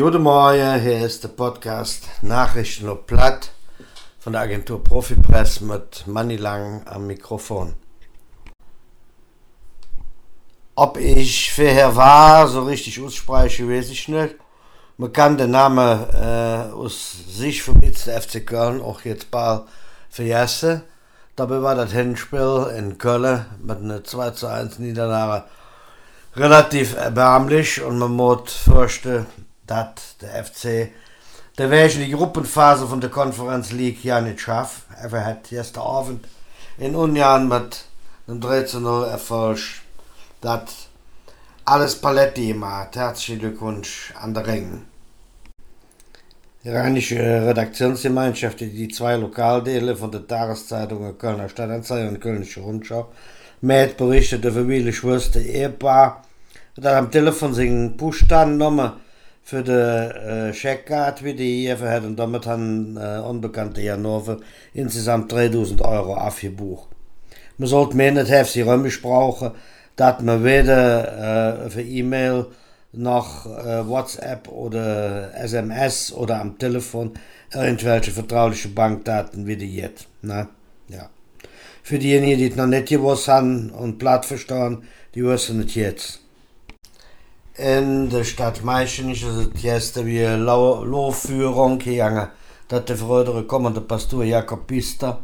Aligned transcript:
Guten 0.00 0.22
Morgen, 0.22 0.80
hier 0.80 1.04
ist 1.04 1.24
der 1.24 1.28
Podcast 1.28 2.08
Nachrichten 2.22 2.88
auf 2.88 3.04
Platt 3.04 3.50
von 4.18 4.32
der 4.32 4.40
Agentur 4.40 4.82
Profipress 4.82 5.60
mit 5.60 6.06
Manni 6.06 6.36
Lang 6.36 6.80
am 6.86 7.06
Mikrofon. 7.06 7.74
Ob 10.74 10.96
ich 10.96 11.52
vorher 11.52 11.94
war, 11.94 12.48
so 12.48 12.62
richtig 12.62 12.98
ausspreche, 12.98 13.68
weiß 13.68 13.90
ich 13.90 14.08
nicht. 14.08 14.36
Man 14.96 15.12
kann 15.12 15.36
den 15.36 15.50
Namen 15.50 16.06
äh, 16.14 16.72
aus 16.72 17.16
sich 17.28 17.62
vom 17.62 17.82
FC 17.82 18.46
Köln 18.46 18.80
auch 18.80 19.02
jetzt 19.02 19.30
bald 19.30 19.64
vergessen. 20.08 20.80
Dabei 21.36 21.60
war 21.60 21.74
das 21.74 21.92
Hinspiel 21.92 22.72
in 22.74 22.96
Köln 22.96 23.44
mit 23.62 23.76
einer 23.76 24.02
2 24.02 24.30
zu 24.30 24.46
1 24.46 24.78
Niederlage 24.78 25.44
relativ 26.36 26.96
erbärmlich 26.96 27.82
und 27.82 27.98
man 27.98 28.12
muss 28.12 28.54
fürchten, 28.54 29.26
dass 29.70 30.16
der 30.20 30.44
FC 30.44 30.90
der 31.60 31.70
wäre 31.70 31.88
die 31.88 32.10
Gruppenphase 32.10 32.86
von 32.86 33.02
der 33.02 33.10
Conference 33.10 33.72
League 33.72 34.02
ja 34.02 34.22
nicht 34.22 34.40
schafft. 34.40 34.84
Er 34.98 35.24
hat 35.26 35.50
gestern 35.50 35.82
Abend 35.82 36.26
in 36.78 36.94
Union 36.94 37.48
mit 37.48 37.84
einem 38.26 38.40
3 38.40 38.62
zu 38.62 38.80
0 38.80 39.08
Erfolg 39.08 39.58
das 40.40 40.88
alles 41.66 41.96
Paletti 41.96 42.46
gemacht. 42.46 42.96
Herzlichen 42.96 43.40
Glückwunsch 43.40 44.14
an 44.18 44.32
der 44.32 44.46
Ring. 44.46 44.82
Die 46.64 46.70
rheinische 46.70 47.18
Redaktionsgemeinschaft, 47.18 48.60
die 48.60 48.70
die 48.70 48.88
zwei 48.88 49.16
Lokaldele 49.16 49.94
von 49.96 50.10
der 50.10 50.26
Tageszeitungen 50.26 51.18
Kölner 51.18 51.50
Stadtanzeiger 51.50 52.08
und 52.08 52.20
Kölnische 52.20 52.60
Rundschau 52.60 53.08
mit 53.60 53.98
berichtet 53.98 54.44
der 54.44 54.52
Familie 54.52 54.94
Schwester 54.94 55.40
Ehepaar, 55.40 56.22
das 56.76 56.94
am 56.94 57.10
Telefon 57.10 57.52
seinen 57.52 57.98
Buchstaben 57.98 58.52
genommen 58.52 58.92
für 59.50 59.64
de 59.64 60.50
äh, 60.50 61.24
wie 61.24 61.34
die 61.34 61.62
hier 61.62 61.78
hat 61.80 62.04
und 62.04 62.16
damit 62.16 62.46
haben 62.46 62.96
äh, 62.96 63.18
unbekannte 63.18 63.82
Janove 63.82 64.38
insgesamt 64.74 65.32
3000 65.32 65.82
Euro 65.82 66.14
aufgebucht. 66.14 66.88
Man 67.58 67.68
sollte 67.68 67.96
mir 67.96 68.12
nicht 68.12 68.46
sie 68.46 68.62
römisch 68.62 69.02
brauchen, 69.02 69.50
dass 69.96 70.22
man 70.22 70.44
weder 70.44 71.64
äh, 71.66 71.70
für 71.70 71.82
E-Mail 71.82 72.46
noch 72.92 73.46
äh, 73.46 73.88
WhatsApp 73.88 74.46
oder 74.46 75.34
SMS 75.34 76.12
oder 76.12 76.40
am 76.40 76.56
Telefon 76.56 77.14
irgendwelche 77.52 78.12
vertrauliche 78.12 78.68
Bankdaten 78.68 79.48
wie 79.48 79.56
die 79.56 79.74
jetzt. 79.74 80.06
Ne? 80.22 80.46
Ja. 80.86 81.10
Für 81.82 81.98
diejenigen, 81.98 82.38
die 82.38 82.50
es 82.50 82.56
noch 82.56 82.68
nicht 82.68 82.88
gewusst 82.88 83.26
haben 83.26 83.70
und 83.70 83.98
platt 83.98 84.26
verstehen, 84.26 84.84
die 85.16 85.24
wissen 85.24 85.60
es 85.64 85.74
jetzt. 85.74 86.20
In 87.56 88.08
der 88.08 88.22
Stadt 88.24 88.62
Meichen 88.62 89.10
ist 89.10 89.24
es 89.24 89.62
jetzt 89.62 90.04
wie 90.06 90.24
Lohführung 90.24 91.78
gegangen, 91.80 92.28
dass 92.68 92.84
der 92.84 92.96
frühere 92.96 93.44
kommende 93.44 93.80
Pastor 93.80 94.22
Jakob 94.22 94.68
Pister, 94.68 95.18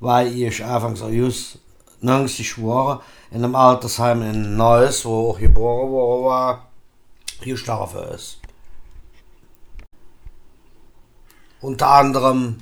weil 0.00 0.28
ich 0.28 0.64
anfangs 0.64 1.00
just 1.10 1.58
90 2.00 2.62
war, 2.64 3.02
in 3.30 3.44
einem 3.44 3.54
Altersheim 3.54 4.22
in 4.22 4.56
Neuss, 4.56 5.04
wo 5.04 5.30
auch 5.30 5.38
geboren 5.38 5.90
worden 5.90 6.24
war, 6.24 6.66
gestorben 7.42 8.08
ist. 8.14 8.38
Unter 11.60 11.88
anderem 11.88 12.56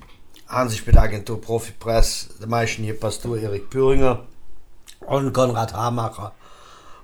haben 0.48 0.68
sich 0.68 0.84
bei 0.84 0.92
der 0.92 1.02
Agentur 1.02 1.40
Profipress 1.40 2.30
der 2.40 2.48
meisten 2.48 2.82
hier 2.82 2.98
Pastor 2.98 3.38
Erik 3.38 3.70
Püringer 3.70 4.26
und 5.06 5.32
Konrad 5.32 5.72
Hamacher 5.72 6.32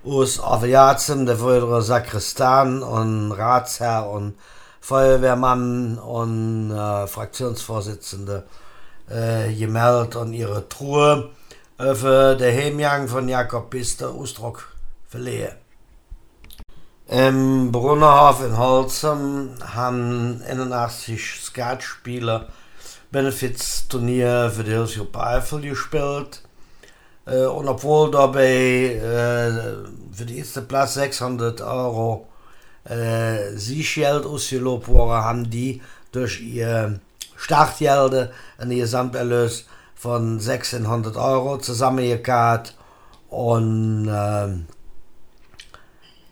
aus 0.05 0.39
Aviazen, 0.39 1.25
der 1.25 1.37
frühere 1.37 1.81
Sakristan 1.81 2.81
und 2.81 3.31
Ratsherr 3.31 4.09
und 4.09 4.35
Feuerwehrmann 4.79 5.99
und 5.99 6.71
äh, 6.71 7.07
Fraktionsvorsitzende 7.07 8.43
äh, 9.09 9.53
gemeldet 9.53 10.15
und 10.15 10.33
ihre 10.33 10.67
Truhe 10.67 11.29
äh, 11.77 11.93
für 11.93 12.35
den 12.35 12.55
Heimgang 12.55 13.07
von 13.07 13.29
Jakob 13.29 13.69
Pister 13.69 14.09
Ausdruck 14.09 14.73
verlehen. 15.07 15.55
Im 17.07 17.71
Brunnerhof 17.71 18.43
in 18.43 18.57
Holzem 18.57 19.51
haben 19.61 20.41
81 20.47 21.41
Skatspieler 21.43 22.47
Benefizturnier 23.11 24.49
für 24.55 24.63
die 24.63 24.71
Hilfsgruppe 24.71 25.21
Eifel 25.21 25.61
gespielt. 25.61 26.41
Äh, 27.31 27.45
und 27.45 27.67
obwohl 27.67 28.11
dabei 28.11 28.95
äh, 28.95 29.51
für 30.13 30.25
die 30.25 30.39
erste 30.39 30.61
Platz 30.61 30.95
600 30.95 31.61
Euro 31.61 32.27
äh, 32.83 33.55
Siegeld 33.55 34.25
ausgelobt 34.25 34.87
wurden, 34.87 35.23
haben 35.23 35.49
die 35.49 35.81
durch 36.11 36.41
ihr 36.41 36.99
Startgelde 37.37 38.31
einen 38.57 38.77
Gesamterlös 38.77 39.65
von 39.95 40.33
1600 40.33 41.15
Euro 41.15 41.57
zusammengekauft 41.57 42.75
und 43.29 44.07
äh, 44.07 44.47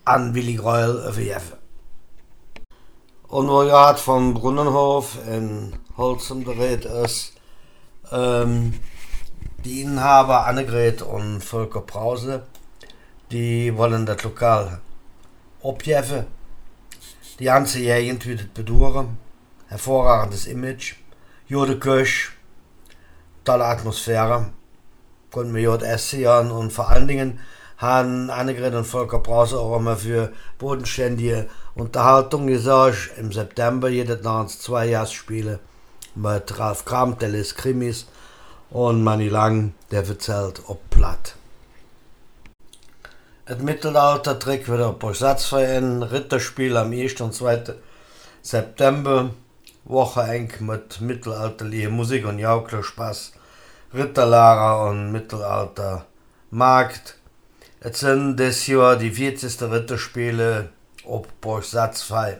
an 0.06 0.34
Willi 0.36 0.56
Greul 0.56 1.12
verjeffen. 1.14 1.58
Und 3.28 3.48
wo 3.48 3.64
ja 3.64 3.94
vom 3.94 4.34
Brunnenhof 4.34 5.18
in 5.28 5.74
Holzem 5.98 6.44
dreht 6.44 6.86
ist, 6.86 7.34
ähm, 8.12 8.74
die 9.66 9.82
Inhaber 9.82 10.46
Annegret 10.46 11.02
und 11.02 11.44
Volker 11.44 11.82
Brause, 11.82 12.44
die 13.32 13.76
wollen 13.76 14.06
das 14.06 14.24
Lokal 14.24 14.80
abjeffen. 15.64 16.26
Die 17.40 17.46
ganze 17.46 17.80
Gegend 17.80 18.26
wird 18.26 18.54
bedauern. 18.54 19.18
Hervorragendes 19.68 20.48
Image, 20.48 20.96
gute 21.48 21.78
Küche, 21.78 22.32
tolle 23.44 23.66
Atmosphäre, 23.66 24.50
konnten 25.32 25.54
wir 25.54 25.68
dort 25.68 25.84
essen 25.84 26.52
und 26.52 26.74
vor 26.74 26.90
allen 26.90 27.08
Dingen 27.08 27.40
haben 27.78 28.30
Annegret 28.30 28.74
und 28.74 28.86
Volker 28.86 29.20
Brause 29.20 29.60
auch 29.60 29.78
immer 29.78 29.96
für 29.96 30.34
bodenständige 30.58 31.48
Unterhaltung 31.76 32.48
gesorgt. 32.48 33.12
Im 33.18 33.32
September 33.32 33.90
jedes 33.90 34.24
Nachts 34.24 34.60
zwei 34.60 34.88
Jahrspiele 34.88 35.60
mit 36.16 36.60
Ralf 36.60 36.84
Kram, 36.84 37.18
der 37.20 37.30
liest 37.30 37.58
Krimis 37.58 38.08
und 38.72 39.04
Manni 39.04 39.30
Lang, 39.30 39.74
der 39.92 40.06
erzählt 40.08 40.62
ob 40.68 40.90
platt. 40.90 41.36
Et 43.48 43.62
Mittelalter-Trick 43.64 44.72
wieder 44.72 44.90
op 44.90 45.04
Ersatzverein, 45.04 46.04
Ritterspiel 46.04 46.78
am 46.78 46.92
1. 46.92 47.20
und 47.22 47.34
2. 47.34 47.74
September, 48.44 49.32
Woche 49.86 50.22
eng 50.22 50.54
mit 50.60 51.02
mittelalterliche 51.02 51.90
Musik 51.90 52.28
und 52.28 52.38
Jauklerspaß, 52.38 53.34
Ritterlager 53.94 54.88
und 54.88 55.12
Mittelalter 55.12 56.06
Markt. 56.52 57.16
Et 57.82 57.96
sind 57.96 58.38
des 58.38 58.68
Jahr 58.68 58.98
die 58.98 59.10
40. 59.10 59.62
Ritterspiele 59.64 60.70
op 61.06 61.28
Borsatzfei. 61.42 62.40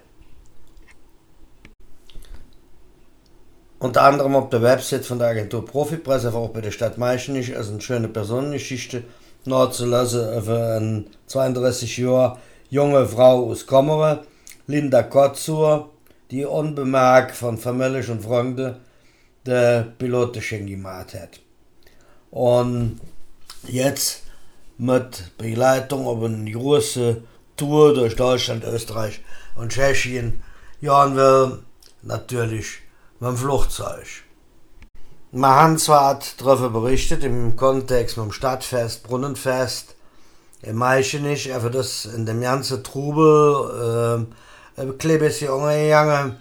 Unter 3.80 4.04
anderem 4.04 4.36
auf 4.36 4.50
der 4.50 4.62
Website 4.62 5.06
von 5.06 5.20
der 5.20 5.30
Agentur 5.30 5.66
Profipresse, 5.66 6.28
aber 6.28 6.40
auch 6.40 6.50
bei 6.50 6.60
der 6.60 6.72
Stadt 6.72 6.98
Meischenich, 6.98 7.56
also 7.56 7.72
eine 7.72 7.82
schöne 7.82 8.10
Personengeschichte 8.10 9.04
nachzulassen 9.46 10.38
über 10.38 10.76
eine 10.76 11.06
32 11.28 11.98
Jahre 11.98 12.38
junge 12.70 13.08
Frau 13.08 13.50
aus 13.50 13.66
Kommere, 13.66 14.26
Linda 14.68 15.02
Kotzur, 15.04 15.92
die 16.30 16.44
unbemerkt 16.44 17.36
von 17.36 17.58
Familie 17.58 18.04
und 18.12 18.22
Freunden 18.22 18.76
der 19.46 19.88
Pilotenschein 19.98 20.68
gemacht 20.68 21.14
hat. 21.14 21.40
Und 22.32 23.00
jetzt 23.66 24.24
mit 24.78 25.38
Begleitung 25.38 26.06
auf 26.06 26.22
eine 26.22 26.52
große 26.52 27.24
Tour 27.56 27.94
durch 27.94 28.18
Deutschland, 28.18 28.66
Österreich 28.66 29.22
und 29.56 29.72
Tschechien, 29.72 30.44
jahren 30.82 31.16
will 31.16 31.60
natürlich 32.02 32.80
dem 33.28 33.38
Flugzeug. 33.38 34.06
Haben 35.36 35.78
zwar 35.78 36.20
darüber 36.38 36.70
berichtet, 36.82 37.24
im 37.24 37.56
Kontext 37.56 38.18
mit 38.18 38.26
dem 38.26 38.32
Stadtfest, 38.32 39.04
Brunnenfest, 39.04 39.96
im 40.62 40.78
Meichenich, 40.78 41.54
aber 41.54 41.70
das 41.70 42.06
in 42.06 42.26
dem 42.26 42.42
ganzen 42.42 42.84
Trubel, 42.84 44.28
äh, 44.78 44.82
ein 44.82 44.98
bisschen 44.98 45.52
umgegangen. 45.52 46.38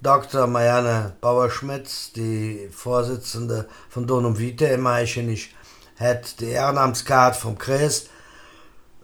Dr. 0.00 0.46
Marianne 0.46 1.16
Bauer-Schmitz, 1.20 2.12
die 2.12 2.68
Vorsitzende 2.70 3.68
von 3.88 4.06
Donum 4.06 4.38
Vite 4.38 4.66
im 4.66 4.82
Meichenich, 4.82 5.54
hat 5.98 6.38
die 6.40 6.50
Ehrenamtskarte 6.50 7.40
vom 7.40 7.58
Christ, 7.58 8.08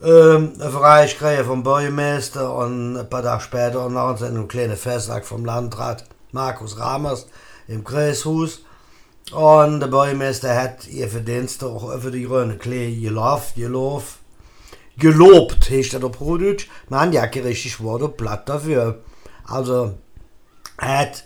ähm, 0.03 0.55
Freiskriege 0.61 1.45
vom 1.45 1.65
Bürgermeister 1.65 2.55
und 2.55 2.97
ein 2.97 3.11
paar 3.11 3.23
Tage 3.23 3.43
später 3.43 3.89
noch 3.89 4.23
ein 4.23 4.49
kleines 4.49 4.81
Festtag 4.81 5.25
vom 5.25 5.45
Landrat 5.45 6.05
Markus 6.35 6.79
Ramers 6.79 7.27
im 7.69 7.83
Kreishus. 7.83 8.65
Und 9.33 9.81
der 9.81 9.87
Bürgermeister 9.87 10.55
hat 10.55 10.87
ihr 10.89 11.09
Verdienste 11.09 11.67
auch 11.67 11.99
für 11.99 12.11
die 12.11 12.25
grüne 12.25 12.59
Klee 12.59 12.95
gelobt, 13.01 13.55
gelobt, 13.55 14.19
gelobt, 14.99 15.71
heißt 15.71 15.95
das 15.95 16.03
auf 16.03 16.21
Hochdeutsch. 16.21 16.69
Man 16.91 17.01
hat 17.01 17.15
ja 17.15 17.27
kein 17.27 17.45
richtig 17.45 17.83
Wort 17.83 18.19
platt 18.19 18.49
dafür. 18.49 19.01
Also, 19.47 19.95
hat 20.77 21.25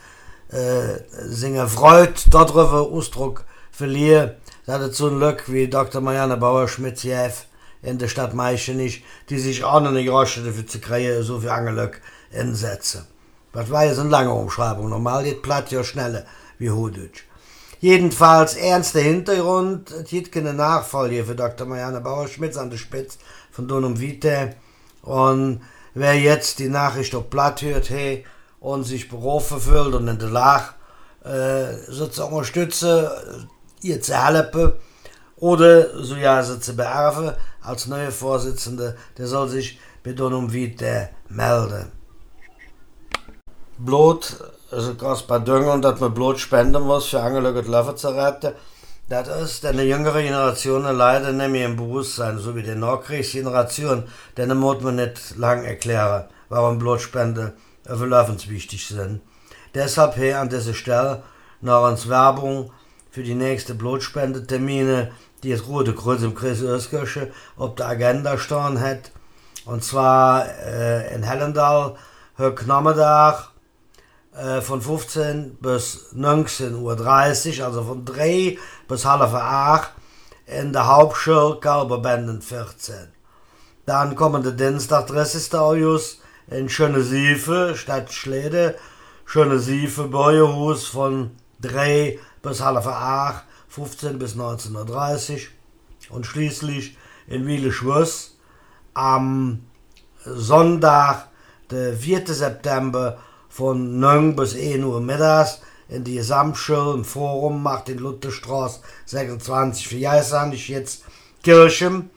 äh, 0.51 1.01
seine 1.11 1.67
Freude 1.67 2.15
darüber 2.31 2.83
Ausdruck 2.83 3.45
verliehen, 3.73 4.33
dass 4.67 4.83
es 4.83 4.99
so 4.99 5.09
ein 5.09 5.19
Glück 5.19 5.51
wie 5.51 5.69
Dr. 5.69 6.01
Marianne 6.01 6.37
Bauer-Schmitz 6.37 7.05
in 7.83 7.99
der 7.99 8.09
Stadt 8.09 8.35
Meichen 8.35 8.79
die 9.29 9.39
sich 9.39 9.65
auch 9.65 9.81
noch 9.81 9.93
nicht 9.93 10.11
rasch 10.11 10.37
dafür 10.37 10.67
zu 10.67 10.81
kriegen, 10.81 11.23
so 11.23 11.41
viel 11.41 11.51
Angelöck 11.51 12.01
einsetzen. 12.33 13.07
Das 13.53 13.71
war 13.71 13.85
jetzt 13.85 13.99
eine 13.99 14.11
lange 14.11 14.33
Umschreibung. 14.33 14.89
Normal 14.89 15.25
geht 15.25 15.43
platt 15.43 15.71
ja 15.71 15.83
schneller 15.83 16.25
wie 16.59 16.71
Hochdeutsch. 16.71 17.25
Jedenfalls 17.81 18.55
ernster 18.57 19.01
Hintergrund, 19.01 19.93
es 19.93 20.11
gibt 20.11 20.33
keine 20.33 20.53
Nachfolge 20.53 21.25
für 21.25 21.37
Dr. 21.37 21.67
Marianne 21.67 22.01
Bauer-Schmitz 22.01 22.57
an 22.57 22.71
der 22.71 22.77
Spitze 22.77 23.19
von 23.53 23.69
Donum 23.69 24.01
Vitae. 24.01 24.57
Und 25.03 25.61
wer 25.95 26.19
jetzt 26.19 26.59
die 26.59 26.69
Nachricht 26.69 27.15
auf 27.15 27.31
platt 27.31 27.63
hört, 27.63 27.89
hey, 27.91 28.25
und 28.61 28.85
sich 28.85 29.09
berufen 29.09 29.61
fühlt 29.61 29.95
und 29.95 30.09
in 30.09 30.19
der 30.19 30.31
Lage 30.31 30.71
äh, 31.25 31.75
sie 31.89 32.11
zu 32.11 33.11
ihr 33.83 34.01
zu 34.03 34.15
helfen 34.15 34.73
oder 35.37 36.03
so 36.03 36.17
ja 36.17 36.43
sie 36.43 36.59
zu 36.59 36.75
beerben 36.75 37.33
als 37.61 37.87
neue 37.87 38.11
Vorsitzende, 38.11 38.97
der 39.17 39.29
soll 39.29 39.49
sich 39.49 39.79
bei 40.03 40.13
Donum 40.13 40.53
Vitae 40.53 41.11
melden. 41.29 41.98
Blut 43.81 44.37
is 44.71 44.87
een 44.87 44.97
kostbaar 44.97 45.45
ding 45.45 45.83
dat 45.83 45.99
man 45.99 46.13
Blut 46.13 46.39
spenden 46.39 46.83
muss 46.83 47.09
für 47.09 47.21
angelögert 47.21 47.69
Löffel 47.69 47.95
zu 47.95 48.09
retten. 48.09 48.55
Das 49.09 49.29
ist 49.29 49.65
eine 49.65 49.85
jüngere 49.85 50.21
Generation 50.21 50.83
leider 50.83 51.33
mehr 51.49 51.67
im 51.67 51.77
Bewusstsein, 51.77 52.39
so 52.39 52.57
wie 52.57 52.65
die 52.65 52.75
Nachkriegsgeneration, 52.75 54.03
denen 54.37 54.59
muss 54.59 54.83
man 54.83 54.97
nicht 54.97 55.37
lang 55.37 55.65
erklären, 55.65 56.25
warum 56.49 56.81
Blutspende 56.81 57.53
für 57.85 58.07
Löffens 58.07 58.49
wichtig 58.49 58.89
sind. 58.89 59.21
Deshalb 59.75 60.17
hier 60.17 60.41
an 60.41 60.49
dieser 60.49 60.75
Stelle 60.75 61.23
noch 61.61 61.89
uns 61.89 62.09
Werbung 62.09 62.73
für 63.13 63.23
die 63.23 63.37
nächste 63.37 63.75
Blutspendetermine, 63.75 65.13
die 65.45 65.53
das 65.53 65.69
Rote 65.69 65.95
Kreuz 65.95 66.23
im 66.23 66.35
Kreis 66.35 66.63
Öskirche 66.63 67.31
auf 67.57 67.77
der 67.77 67.87
Agenda 67.87 68.39
stehen 68.39 68.81
hat. 68.81 69.13
Und 69.67 69.85
zwar 69.85 70.47
äh, 70.67 71.15
in 71.15 71.23
Hellendal, 71.23 71.95
Höcknammerdag, 72.37 73.53
äh, 74.39 74.61
von 74.61 74.81
15 74.81 75.57
bis 75.61 76.15
19.30 76.15 77.59
Uhr, 77.59 77.67
also 77.67 77.83
von 77.83 78.05
3 78.05 78.57
bis 78.87 79.05
halb 79.05 79.23
8 79.23 79.91
in 80.47 80.73
der 80.73 80.87
Hauptschule 80.87 81.59
Kalberbänden 81.61 82.41
14. 82.41 83.09
Dann 83.85 84.15
kommen 84.15 84.43
der 84.43 84.53
Dienstag 84.53 85.09
30. 85.09 85.55
August 85.55 86.21
in 86.47 86.69
Schöne 86.69 87.03
Siefe, 87.03 87.75
Stadt 87.77 88.13
Schlede, 88.13 88.77
Schöne 89.25 89.59
Siefe, 89.59 90.05
Bäuerhus 90.05 90.87
von 90.87 91.33
3 91.61 92.19
bis 92.41 92.63
halb 92.63 92.87
8, 92.87 93.45
15 93.69 94.19
bis 94.19 94.37
19.30 94.37 95.33
Uhr 95.33 96.17
und 96.17 96.27
schließlich 96.27 96.97
in 97.27 97.47
Wiele 97.47 97.73
Schwöss 97.73 98.37
am 98.95 99.65
Sonntag, 100.25 101.29
der 101.71 101.95
4. 101.97 102.27
September 102.27 103.19
von 103.59 103.99
9 103.99 104.37
bis 104.37 104.55
1 104.55 104.85
Uhr 104.85 105.01
mittags 105.01 105.61
in 105.89 106.05
die 106.05 106.15
Gesamtschule 106.15 106.95
im 106.95 107.05
Forum 107.05 107.61
macht 107.61 107.89
den 107.89 107.99
Lutherstraße 107.99 108.79
26 109.07 109.89
für 109.89 109.97
Jaisan 109.97 110.53
ich 110.53 110.69
jetzt 110.69 111.03
Kirchen 111.43 112.09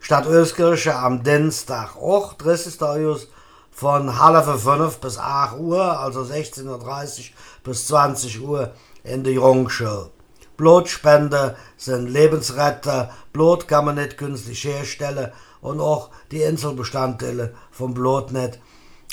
Stadt 0.00 0.26
Öskirche 0.26 0.96
am 0.96 1.22
Dienstag 1.22 1.96
auch 1.96 2.32
30. 2.32 2.80
August 2.80 3.28
von 3.70 4.18
halb 4.18 4.46
5 4.46 4.96
bis 4.96 5.18
8 5.18 5.58
Uhr, 5.58 6.00
also 6.00 6.22
16.30 6.22 6.64
Uhr 6.64 7.24
bis 7.62 7.86
20 7.88 8.40
Uhr 8.40 8.72
in 9.04 9.22
der 9.22 9.34
Jungschule. 9.34 10.08
Blutspende 10.56 11.58
sind 11.76 12.08
Lebensretter, 12.08 13.10
Blut 13.34 13.68
kann 13.68 13.84
man 13.84 13.96
nicht 13.96 14.16
künstlich 14.16 14.64
herstellen 14.64 15.30
und 15.60 15.78
auch 15.78 16.08
die 16.30 16.40
Inselbestandteile 16.40 17.54
vom 17.70 17.92
Blut 17.92 18.32
nicht 18.32 18.60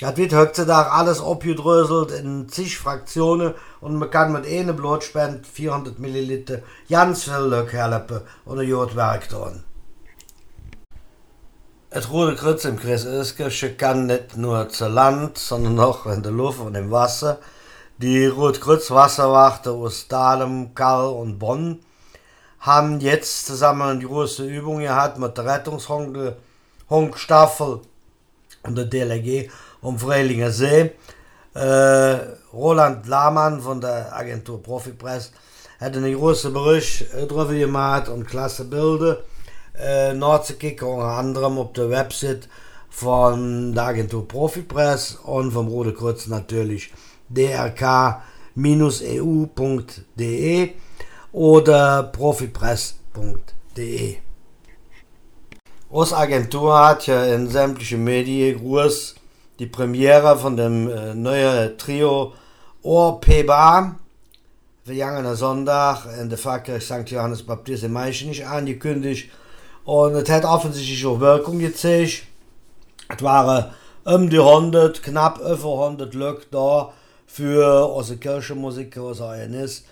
das 0.04 0.18
wird 0.18 0.34
heutzutage 0.34 0.92
alles 0.92 1.22
abgedröselt 1.22 2.12
in 2.12 2.50
zig 2.50 2.78
Fraktionen 2.78 3.54
und 3.80 3.96
man 3.96 4.10
kann 4.10 4.34
mit 4.34 4.46
einem 4.46 4.76
Blutspende 4.76 5.48
400 5.50 5.98
Milliliter 5.98 6.60
ganz 6.90 7.24
viel 7.24 7.48
Glück 7.48 7.72
helfen 7.72 8.20
und 8.44 8.60
ein 8.60 8.68
Jod 8.68 8.98
Werk 8.98 9.30
tun. 9.30 9.64
Das 11.90 12.12
Rote 12.12 12.36
Kreuz 12.36 12.66
im 12.66 12.78
Kreis 12.78 13.06
Öskirche 13.06 13.76
kann 13.76 14.08
nicht 14.08 14.36
nur 14.36 14.68
zu 14.68 14.90
Land, 14.90 15.38
sondern 15.38 15.80
auch 15.80 16.06
in 16.08 16.22
der 16.22 16.34
Luft 16.34 16.60
und 16.60 16.76
im 16.76 16.92
Wasser. 16.92 17.40
Die 17.98 18.26
Rote 18.26 18.60
Kreuz 18.60 18.92
Wasserwachte 18.92 19.72
aus 19.72 20.10
Dahlem, 20.10 20.76
Karl 20.76 21.14
und 21.14 21.40
Bonn 21.40 21.80
haben 22.60 23.00
jetzt 23.00 23.46
zusammen 23.46 23.84
eine 23.84 24.06
große 24.06 24.46
Übung 24.46 24.80
gehabt 24.80 25.18
mit 25.18 25.38
der 25.38 25.46
Rettungshundstaffel 25.46 27.80
und 28.64 28.78
der 28.78 28.86
DLG 28.86 29.50
um 29.82 30.00
Freilinger 30.00 30.52
See. 30.52 30.92
Äh, 31.54 32.18
Roland 32.54 33.06
Lahmann 33.08 33.62
von 33.62 33.80
der 33.80 34.16
Agentur 34.16 34.64
Profipress 34.64 35.32
hat 35.80 35.96
einen 35.96 36.18
großen 36.18 36.52
Bericht 36.54 37.06
darüber 37.14 37.54
gemacht 37.54 38.10
und 38.10 38.26
klasse 38.26 38.66
Bilder 38.66 39.20
äh, 39.78 40.14
nachzukicken, 40.14 40.88
unter 40.88 41.06
anderem 41.06 41.60
auf 41.60 41.74
der 41.74 41.90
Website 41.90 42.48
von 42.90 43.74
der 43.74 43.86
Agentur 43.86 44.28
Profipress 44.28 45.20
und 45.24 45.52
vom 45.52 45.68
Rote 45.68 45.94
Kreuz 45.94 46.28
natürlich 46.28 46.92
drk-eu.de 47.30 48.20
oder 51.32 52.04
profipress.de. 52.04 54.18
Unsere 55.94 56.22
Agentur 56.22 56.76
hat 56.76 57.06
ja 57.06 57.24
in 57.24 57.48
sämtlichen 57.48 58.04
Medien 58.04 58.58
groß 58.58 59.14
die 59.60 59.68
Premiere 59.68 60.36
von 60.40 60.58
dem 60.58 60.90
äh, 60.90 61.14
neuen 61.14 61.78
Trio 61.78 62.34
Ohr 62.82 63.22
Peba 63.22 63.94
vergangenen 64.84 65.36
Sonntag 65.36 66.08
in 66.20 66.30
der 66.30 66.40
Pfarrkirche 66.40 66.82
St. 66.82 67.12
Johannes 67.12 67.44
Baptist 67.44 67.84
in 67.84 67.94
Meichen 67.94 68.30
nicht 68.30 68.44
angekündigt 68.44 69.30
und 69.86 70.16
es 70.16 70.28
hat 70.32 70.46
offensichtlich 70.46 71.06
auch 71.06 71.20
Wirkung 71.20 71.60
gezeigt. 71.60 72.24
Es 73.08 73.22
waren 73.22 73.70
um 74.04 74.32
die 74.32 74.40
100, 74.40 75.04
knapp 75.04 75.42
über 75.42 75.86
100 75.86 76.12
Leute 76.16 76.48
da 76.50 76.92
für 77.28 77.86
unsere 77.94 78.18
Kirchenmusiker, 78.18 79.04
unser 79.04 79.30
Ayanist 79.30 79.86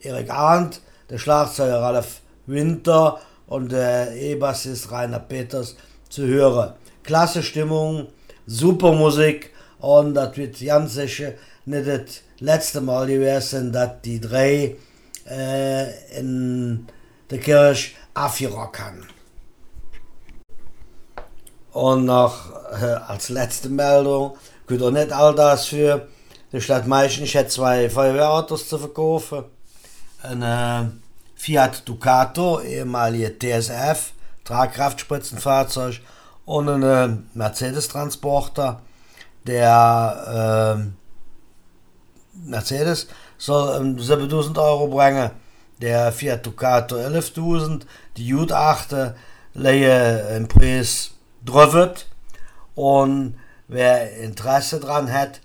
Erik 0.00 0.30
Arndt, 0.30 0.80
der 1.10 1.18
Schlagzeuger 1.18 1.82
Ralf 1.82 2.22
Winter 2.46 3.20
und 3.52 3.70
der 3.70 4.14
E-Bassist 4.16 4.90
Rainer 4.90 5.20
Peters 5.20 5.76
zu 6.08 6.26
hören. 6.26 6.72
Klasse 7.02 7.42
Stimmung, 7.42 8.06
super 8.46 8.92
Musik 8.92 9.50
und 9.78 10.14
das 10.14 10.36
wird 10.36 10.58
ganz 10.60 10.94
sicher 10.94 11.32
nicht 11.66 11.86
das 11.86 12.22
letzte 12.38 12.80
Mal 12.80 13.06
gewesen, 13.06 13.70
dass 13.70 14.00
die 14.04 14.20
drei 14.20 14.76
äh, 15.28 16.18
in 16.18 16.86
der 17.30 17.38
Kirche 17.38 17.92
aufgerocken 18.14 19.06
Und 21.72 22.06
noch 22.06 22.50
äh, 22.80 22.86
als 23.06 23.28
letzte 23.28 23.68
Meldung, 23.68 24.36
gut 24.66 24.82
auch 24.82 24.90
nicht 24.90 25.12
all 25.12 25.34
das 25.34 25.66
für 25.66 26.08
die 26.52 26.60
Stadt 26.60 26.86
Meichen, 26.86 27.24
ich 27.24 27.34
hätte 27.34 27.50
zwei 27.50 27.90
Feuerwehrautos 27.90 28.68
zu 28.68 28.78
verkaufen. 28.78 29.44
Ein 30.22 30.42
äh, 30.42 31.11
Fiat 31.42 31.88
Ducato, 31.88 32.60
ehemalige 32.60 33.36
TSF, 33.36 34.12
Tragkraftspritzenfahrzeug 34.44 36.00
und 36.44 36.68
einen 36.68 37.28
Mercedes-Transporter. 37.34 38.80
Der 39.44 40.76
äh, 40.78 42.48
Mercedes 42.48 43.08
soll 43.38 43.76
ähm, 43.76 43.98
7000 43.98 44.56
Euro 44.56 44.86
bringen, 44.86 45.32
der 45.80 46.12
Fiat 46.12 46.46
Ducato 46.46 46.94
11.000, 46.94 47.86
die 48.16 48.32
8 48.32 49.14
leie 49.54 50.36
im 50.36 50.46
Preis 50.46 51.10
drüber 51.44 51.94
und 52.76 53.34
wer 53.66 54.16
Interesse 54.16 54.78
dran 54.78 55.12
hat, 55.12 55.40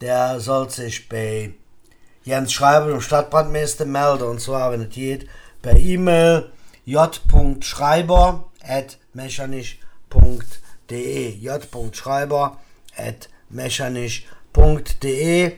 der 0.00 0.40
soll 0.40 0.70
sich 0.70 1.06
bei 1.06 1.52
Jens 2.24 2.52
Schreiber, 2.52 2.88
dem 2.88 3.00
Stadtbrandmeister, 3.00 3.84
melden 3.84 4.24
und 4.24 4.40
zwar, 4.40 4.72
wenn 4.72 4.82
es 4.82 4.90
geht, 4.90 5.28
per 5.62 5.76
E-Mail 5.76 6.50
j.schreiber 6.84 8.44
at 8.60 8.98
mechanisch 9.12 9.78
mechanisch.de 10.10 11.36
j.schreiber 11.36 12.58
at 12.96 13.28
mechanisch.de 13.50 15.52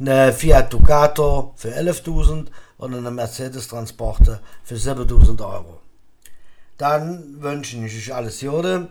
eine 0.00 0.32
Fiat 0.32 0.72
Ducato 0.72 1.54
für 1.56 1.68
11.000 1.68 2.46
und 2.78 2.94
eine 2.94 3.10
Mercedes 3.10 3.68
Transporter 3.68 4.40
für 4.64 4.74
7.000 4.74 5.40
Euro. 5.40 5.80
Dann 6.76 7.40
wünsche 7.40 7.76
ich 7.76 7.96
euch 7.96 8.14
alles 8.14 8.40
Jode, 8.40 8.88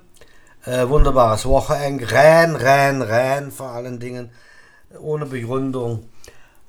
äh, 0.65 0.87
wunderbares 0.87 1.45
Wochenende, 1.45 2.11
rein, 2.11 2.55
rein, 2.55 3.01
rein 3.01 3.51
vor 3.51 3.69
allen 3.69 3.99
Dingen. 3.99 4.31
ohne 4.99 5.25
Begründung. 5.25 6.09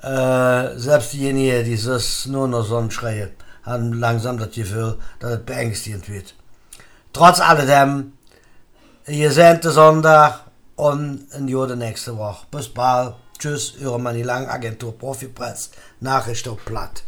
Äh, 0.02 0.78
selbst 0.78 1.12
diejenigen, 1.12 1.64
die 1.64 1.80
das 1.80 2.26
nur 2.26 2.48
noch 2.48 2.64
so 2.64 2.90
schreien, 2.90 3.30
haben 3.62 3.92
langsam 3.92 4.36
das 4.36 4.50
Gefühl, 4.50 4.98
dass 5.20 5.32
es 5.32 5.44
beängstigend 5.44 6.08
wird. 6.08 6.34
Trotz 7.12 7.40
alledem, 7.40 8.12
ihr 9.06 9.30
seht 9.30 9.62
Sonntag 9.62 10.40
und 10.76 11.28
ein 11.32 11.46
Jahr 11.46 11.76
nächste 11.76 12.16
Woche. 12.16 12.46
Bis 12.50 12.68
bald. 12.68 13.14
Tschüss, 13.38 13.74
eure 13.82 14.00
Manilang 14.00 14.48
Agentur 14.48 14.96
Profipress. 14.96 15.70
Nachricht 16.00 16.48
auf 16.48 16.64
Platt. 16.64 17.02